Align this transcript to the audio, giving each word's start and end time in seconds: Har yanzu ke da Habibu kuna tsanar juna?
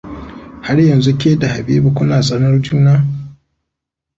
Har 0.67 0.79
yanzu 0.79 1.13
ke 1.19 1.31
da 1.39 1.47
Habibu 1.53 1.91
kuna 1.95 2.21
tsanar 2.21 2.61
juna? 2.61 2.95